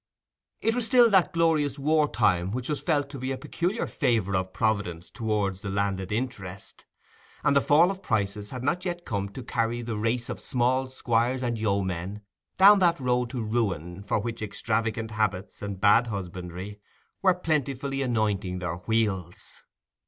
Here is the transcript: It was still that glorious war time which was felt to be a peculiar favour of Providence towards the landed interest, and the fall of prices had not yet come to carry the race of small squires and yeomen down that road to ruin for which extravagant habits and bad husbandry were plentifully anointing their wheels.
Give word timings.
It 0.61 0.73
was 0.73 0.87
still 0.87 1.11
that 1.11 1.31
glorious 1.31 1.77
war 1.77 2.09
time 2.11 2.49
which 2.49 2.69
was 2.69 2.81
felt 2.81 3.07
to 3.11 3.19
be 3.19 3.31
a 3.31 3.37
peculiar 3.37 3.85
favour 3.85 4.35
of 4.35 4.51
Providence 4.51 5.11
towards 5.11 5.61
the 5.61 5.69
landed 5.69 6.11
interest, 6.11 6.85
and 7.43 7.55
the 7.55 7.61
fall 7.61 7.91
of 7.91 8.01
prices 8.01 8.49
had 8.49 8.63
not 8.63 8.83
yet 8.83 9.05
come 9.05 9.29
to 9.29 9.43
carry 9.43 9.83
the 9.83 9.95
race 9.95 10.27
of 10.27 10.39
small 10.39 10.89
squires 10.89 11.43
and 11.43 11.59
yeomen 11.59 12.23
down 12.57 12.79
that 12.79 12.99
road 12.99 13.29
to 13.29 13.43
ruin 13.43 14.01
for 14.01 14.17
which 14.17 14.41
extravagant 14.41 15.11
habits 15.11 15.61
and 15.61 15.79
bad 15.79 16.07
husbandry 16.07 16.79
were 17.21 17.35
plentifully 17.35 18.01
anointing 18.01 18.57
their 18.57 18.77
wheels. 18.77 19.61